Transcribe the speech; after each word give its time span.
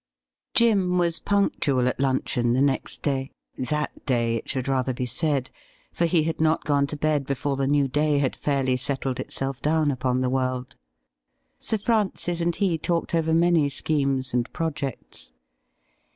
Jim 0.55 0.97
was 0.97 1.19
punctual 1.19 1.87
at 1.87 1.99
luncheon 1.99 2.53
the 2.53 2.61
next 2.63 3.03
day— 3.03 3.29
^that 3.69 3.89
day, 4.07 4.35
it 4.35 4.49
should 4.49 4.67
rather 4.67 4.93
be 4.95 5.05
said— 5.05 5.51
^for 5.95 6.07
he 6.07 6.23
had 6.23 6.41
not 6.41 6.63
gone 6.63 6.87
to 6.87 6.97
bed 6.97 7.23
before 7.23 7.55
the 7.55 7.67
new 7.67 7.87
day 7.87 8.17
had 8.17 8.35
fairly 8.35 8.75
settled 8.75 9.19
itself 9.19 9.61
down 9.61 9.91
upon 9.91 10.21
the 10.21 10.27
world. 10.31 10.75
Sir 11.59 11.77
Francis 11.77 12.41
and 12.41 12.55
he 12.55 12.79
talked 12.79 13.13
over 13.13 13.31
many 13.31 13.69
schemes 13.69 14.33
and 14.33 14.51
projects. 14.51 15.33